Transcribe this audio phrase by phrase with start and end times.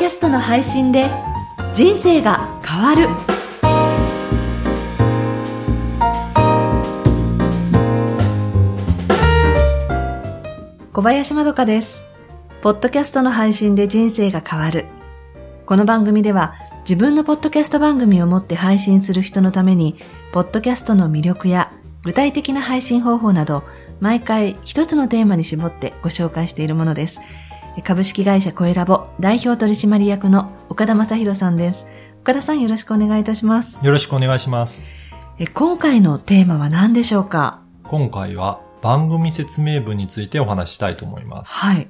[0.00, 1.10] キャストの配信で
[1.74, 3.06] 人生が変わる。
[10.94, 12.06] 小林まどかです。
[12.62, 14.86] ポッドキャストの配信で人生が変わる。
[15.66, 16.54] この番組では
[16.88, 19.98] 自分のポッドキャスト番組を持って配信する人のために
[20.32, 21.74] ポッドキャストの魅力や
[22.04, 23.64] 具体的な配信方法など
[24.00, 27.20] 毎回一つのテーマに絞ってご紹介しているものです。
[27.82, 31.86] 株式会社コエラボ代表取締役の岡田正宏さんです。
[32.22, 33.84] 岡田さんよろしくお願いいたします。
[33.84, 34.82] よろしくお願いします。
[35.38, 37.62] え今回のテーマは何でしょうか？
[37.84, 41.52] 今回は番組説明文についてお話ししたいと思います。
[41.52, 41.88] はい。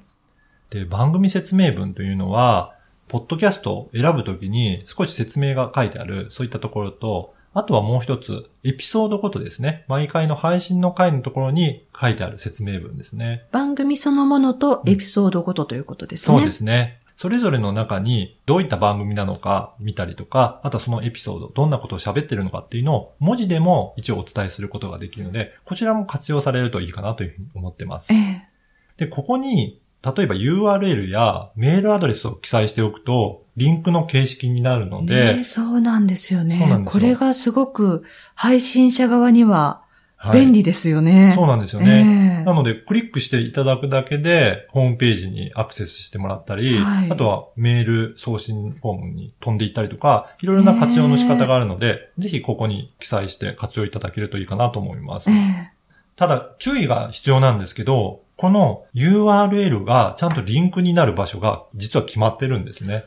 [0.70, 2.75] で、番組説明文というのは、
[3.09, 9.85] ポッドキャストを選ぶときに少し説明が書いてある、そういったところと、あとはもう一つ、エピソードごとですね。
[9.89, 13.47] 毎回の配信の回のところに書いてある説明文ですね。
[13.51, 16.39] 番組そのものとエピソードごとということですね。
[16.39, 17.01] そうですね。
[17.17, 28.14] それぞれの中にどういった番組なのか見たりとか、あとはそのエピソード、どんなことを喋ってるのかっていうのを文字でも一応お伝えすることができるので、こちらも活用されるといいかなというふうに思ってます。
[28.14, 28.47] え
[28.97, 35.39] で、ここに例えば URL やメールアドレスを記載しておくと、リンクの形式になるので。
[35.39, 36.83] ね、そうなんですよね。
[36.87, 39.83] これがすごく配信者側には
[40.33, 41.29] 便利ですよね。
[41.29, 55.31] はい、そうなんですよね、えー、なので、クリックしていただくだけで、ホームページにアクセスしてもらったり、はい、あとはメール送信フォームに飛んでいったりとか、いろいろな活用の仕方があるので、えー、ぜひここに記載して活用いただけるといいかなと思います。
[55.31, 55.37] えー、
[56.17, 63.05] ただ、注意が必要なんですけど、この URL がちゃんとリンクになる場所が実は決まってるんですね。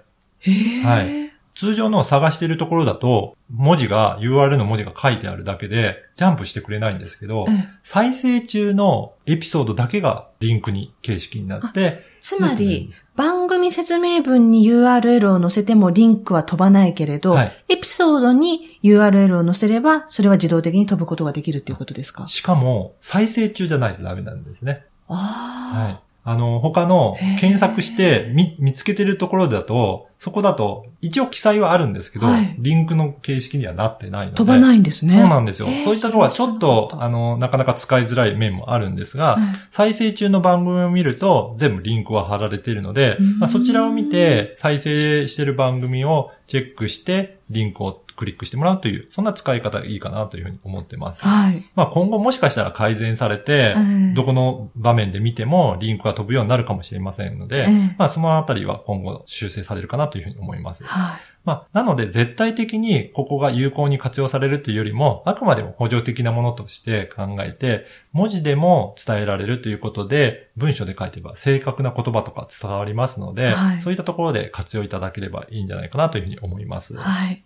[0.84, 1.24] はい。
[1.56, 22.28] 通常の探しているところだと、文字が、URL の文字が書いてあるだけで、ジャンプしてくれないんですけど、うん、再生中のエピソードだけがリンクに、形式になって、つまり、番組説明文に URL を載せてもリンクは飛ばないけれど、はい、エピソードに URL を載せれば、それは自動的に飛ぶことができるっていうことですか？
[22.28, 24.86] しかも、再生中じゃないとダメなんですね。
[25.08, 25.80] ああ。
[25.84, 26.00] はい。
[26.26, 34.38] あの、他の検索して見見つけてるところだと、そこだと一応記載はあるんですけど、はい、リンクの形式にはなってないので。
[34.38, 35.20] 飛ばないんですね。
[35.20, 35.68] そうなんですよ。
[35.84, 51.24] そういったところはちょっと、あの、なかなか使いづらい面もあるんですが、はい、再生中の番組を見ると全部リンクは貼られているので、まあ、そちらを見て再生してる番組をチェックしてリンクをクリックしてもらうという、そんな使い方がいいかなというふうに思ってます。
[51.24, 51.64] はい。
[51.76, 53.76] まあ今後もしかしたら改善されて、
[54.16, 60.84] どこの場面で見てもリンクが飛ぶようになるかもしれませんので、まあそのあたりは今後修正されるかなというふうに思います。
[60.84, 61.22] はい。
[61.46, 76.96] まあ、なので絶対的にここが有効に活用されるというよりも、あくまでも補助的なものとして考えて、文字でも伝えられるということで、文章で書いてれば正確な言葉とか伝わりますので、はい、そういったところで活用いただければいいんじゃないかなというふうに思います。
[76.96, 77.44] はい。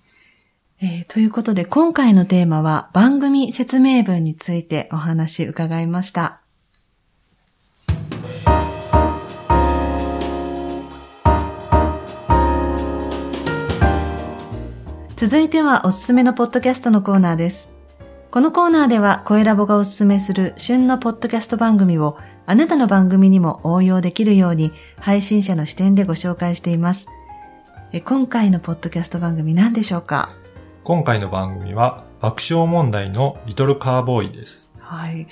[0.79, 6.41] えー、ということで今回のテーマは番組説明文についてお話伺いました。
[15.15, 17.69] 続いてはおすすめのポッドキャストのコーナーです。
[18.29, 27.07] このコーナーでは声ラボがおすすめする旬のポッドキャスト番組をあなたの番組にも応用できるように配信者の視点でご紹介しています。
[28.05, 30.29] 今回のポッドキャスト番組何でしょうか？
[30.87, 34.71] 今回の番組は爆笑問題のリトルカーボーイです。
[34.79, 35.27] はい。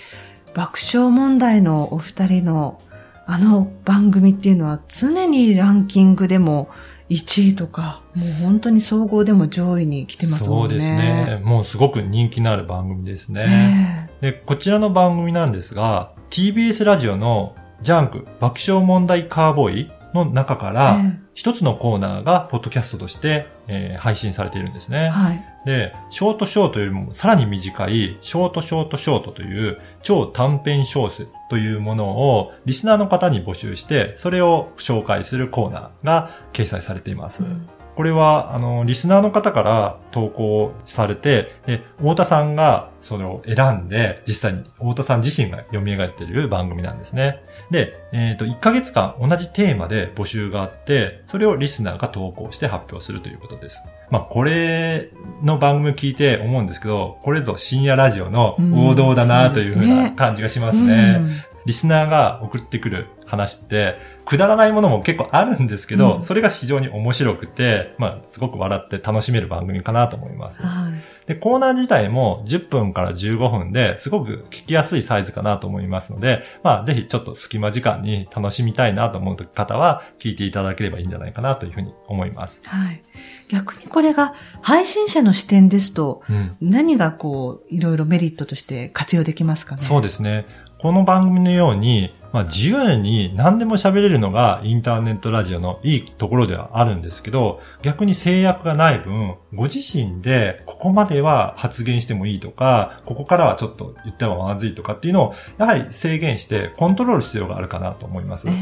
[0.54, 2.82] 爆笑問題のお二人の
[3.26, 6.68] あの番組っていうのは常にランキングでも
[7.10, 10.72] 1位とか、もう本当に総合でも上位に来てますもんね。
[10.72, 11.42] そうですね。
[11.42, 14.10] もうすごく人気のある番組ですね。
[14.20, 21.00] でこちらの番組なんですが、TBS ラジオのジャンク爆笑問題カーボーイの中から、
[21.36, 25.10] 一つのコーナーがポッドキャストとして、えー、配信されているんですね。
[25.10, 25.46] はい。
[25.66, 37.44] で、ショートショートよりもさらに短いショートショートショートという超短編小説というものをリスナーの方に募集して、それを紹介するコーナーが掲載されています。
[37.44, 47.42] うんこれは、あの、リスナーの方から投稿されて、で、太田さんがそれを選んで、実際に太田さん自身が読み描いている番組なんですね。
[47.72, 53.82] で、えっ、ー、と、1ヶ月間同じテーマで募集があって、それをリスナーが投稿して発表するということです。
[54.12, 55.12] まあ、これ
[55.42, 61.46] の番組を聞いて思うんですけど、これぞ深夜ラジオの王道だなというふうな感じがしますね。
[61.66, 70.64] リスナーが送ってくる話って、くだらないものも結構あるんですけど、うん、それが非常に面白くて、まあ、すごく笑って楽しめる番組かなと思います。
[70.64, 82.64] はい、で、コーナー自体も10分から15分ですごく聞きやすいサイズかなと思いますので、まあぜひちょっと隙間時間に楽しみたいなと思う方は聞いていただければいいんじゃないかなというふうに思います。
[82.66, 83.04] はい。
[83.50, 84.34] 逆にこれが
[84.64, 86.24] 配信者の視点ですと、
[86.62, 89.84] 何がこう、いろいろメリットとして活用できますかね？
[89.84, 90.48] そうですね。
[90.80, 108.50] この番組のように、まあ、自由に何でも喋れるのがインターネットラジオのいいところではあるんですけど、逆に制約がない分、ご自身でここまでは発言してもいいとか、ここからはちょっと言ってはまずいとかっていうのを、やはり制限してコントロール必要があるかなと思います。
[108.50, 108.56] えー、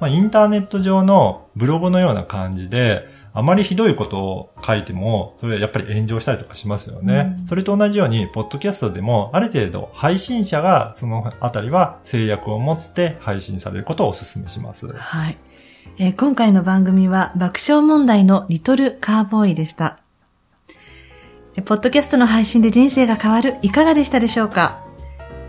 [0.00, 7.34] まあ、インターネット上のブログのような感じで、あまりひどいことを書いても、それはやっぱり炎上したりとかしますよね。
[7.40, 14.86] うん、それと同じように、ポッドキャストでも、ある程度配信者がそのあたりは制約を持って配信されることをお勧めします。
[14.86, 15.36] はい。
[15.98, 19.98] えー、今回の番組は爆笑問題のリトルカーボーイでした。
[21.64, 24.84] ポッドキャストの配信で人生が変わる、いかがでしたでしょうか？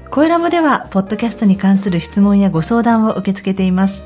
[0.09, 4.03] 声ラボでは、ポッドキャストに関する質問やご相談を受け付けています。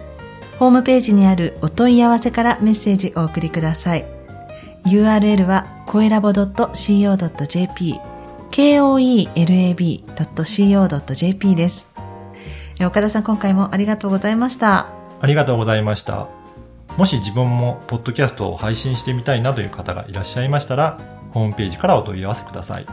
[0.60, 4.06] ホームページにあるお問い合わせからメッセージをお送りください。
[4.86, 7.96] URL は、コエラボ .co.jp、
[8.52, 9.96] koelab.co.jp
[11.56, 11.88] です。
[12.82, 14.90] 岡田さん、今回もありがとうございました。
[15.22, 16.28] ありがとうございました。
[16.98, 21.00] もし自分もポッドキャストを配信してみたいなという方がいらっしゃいましたら、
[21.32, 22.86] ホームページからお問い合わせください。